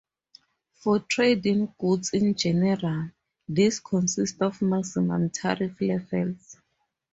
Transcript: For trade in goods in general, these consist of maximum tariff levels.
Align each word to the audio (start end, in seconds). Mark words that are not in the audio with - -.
For 0.77 0.97
trade 1.01 1.45
in 1.45 1.75
goods 1.77 2.09
in 2.11 2.33
general, 2.33 3.11
these 3.47 3.79
consist 3.79 4.41
of 4.41 4.59
maximum 4.63 5.29
tariff 5.29 5.79
levels. 5.79 6.57